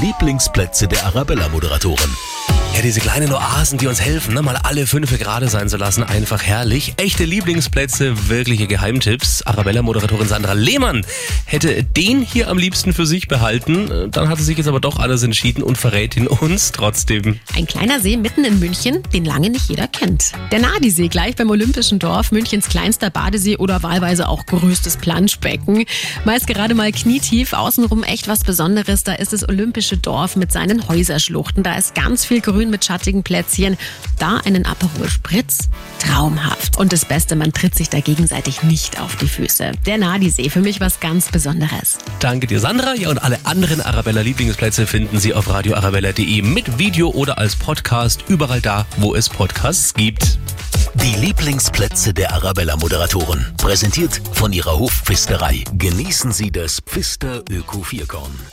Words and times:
Lieblingsplätze 0.00 0.88
der 0.88 1.04
Arabella-Moderatoren. 1.06 2.63
Ja, 2.74 2.82
diese 2.82 2.98
kleinen 2.98 3.32
Oasen, 3.32 3.78
die 3.78 3.86
uns 3.86 4.00
helfen, 4.00 4.34
ne? 4.34 4.42
mal 4.42 4.56
alle 4.56 4.88
fünf 4.88 5.16
gerade 5.16 5.46
sein 5.46 5.68
zu 5.68 5.76
lassen, 5.76 6.02
einfach 6.02 6.42
herrlich. 6.42 6.94
Echte 6.96 7.24
Lieblingsplätze, 7.24 8.28
wirkliche 8.28 8.66
Geheimtipps. 8.66 9.42
Arabella-Moderatorin 9.42 10.26
Sandra 10.26 10.54
Lehmann 10.54 11.06
hätte 11.44 11.84
den 11.84 12.22
hier 12.22 12.48
am 12.48 12.58
liebsten 12.58 12.92
für 12.92 13.06
sich 13.06 13.28
behalten. 13.28 14.10
Dann 14.10 14.28
hat 14.28 14.38
sie 14.38 14.44
sich 14.44 14.58
jetzt 14.58 14.66
aber 14.66 14.80
doch 14.80 14.98
alles 14.98 15.22
entschieden 15.22 15.62
und 15.62 15.78
verrät 15.78 16.16
ihn 16.16 16.26
uns 16.26 16.72
trotzdem. 16.72 17.38
Ein 17.56 17.66
kleiner 17.66 18.00
See 18.00 18.16
mitten 18.16 18.44
in 18.44 18.58
München, 18.58 19.04
den 19.12 19.24
lange 19.24 19.50
nicht 19.50 19.68
jeder 19.68 19.86
kennt. 19.86 20.32
Der 20.50 20.58
Nadisee 20.58 21.06
gleich 21.06 21.36
beim 21.36 21.50
Olympischen 21.50 22.00
Dorf, 22.00 22.32
Münchens 22.32 22.68
kleinster 22.68 23.08
Badesee 23.08 23.56
oder 23.56 23.84
wahlweise 23.84 24.28
auch 24.28 24.46
größtes 24.46 24.96
Planschbecken. 24.96 25.84
Meist 26.24 26.48
gerade 26.48 26.74
mal 26.74 26.90
knietief, 26.90 27.52
außenrum 27.52 28.02
echt 28.02 28.26
was 28.26 28.42
Besonderes. 28.42 29.04
Da 29.04 29.12
ist 29.12 29.32
das 29.32 29.48
Olympische 29.48 29.96
Dorf 29.96 30.34
mit 30.34 30.50
seinen 30.50 30.88
Häuserschluchten. 30.88 31.62
Da 31.62 31.76
ist 31.76 31.94
ganz 31.94 32.24
viel 32.24 32.40
Grün 32.40 32.63
mit 32.70 32.84
schattigen 32.84 33.22
Plätzchen. 33.22 33.76
Da 34.18 34.38
einen 34.44 34.66
Aperol 34.66 35.08
Spritz. 35.08 35.68
Traumhaft. 35.98 36.76
Und 36.76 36.92
das 36.92 37.04
Beste, 37.04 37.36
man 37.36 37.52
tritt 37.52 37.74
sich 37.74 37.88
da 37.88 38.00
gegenseitig 38.00 38.62
nicht 38.62 39.00
auf 39.00 39.16
die 39.16 39.28
Füße. 39.28 39.72
Der 39.86 39.98
Nadisee, 39.98 40.50
für 40.50 40.60
mich 40.60 40.80
was 40.80 41.00
ganz 41.00 41.30
Besonderes. 41.30 41.98
Danke 42.20 42.46
dir, 42.46 42.60
Sandra. 42.60 42.94
Ja, 42.94 43.10
und 43.10 43.18
alle 43.18 43.38
anderen 43.44 43.80
Arabella-Lieblingsplätze 43.80 44.86
finden 44.86 45.18
Sie 45.18 45.34
auf 45.34 45.48
radioarabella.de 45.48 46.42
mit 46.42 46.78
Video 46.78 47.10
oder 47.10 47.38
als 47.38 47.56
Podcast 47.56 48.24
überall 48.28 48.60
da, 48.60 48.86
wo 48.98 49.14
es 49.14 49.28
Podcasts 49.28 49.94
gibt. 49.94 50.38
Die 50.94 51.14
Lieblingsplätze 51.16 52.14
der 52.14 52.32
Arabella-Moderatoren. 52.32 53.54
Präsentiert 53.56 54.20
von 54.32 54.52
ihrer 54.52 54.78
Hofpfisterei. 54.78 55.64
Genießen 55.76 56.32
Sie 56.32 56.50
das 56.50 56.80
Pfister 56.80 57.42
Öko-Vierkorn. 57.50 58.38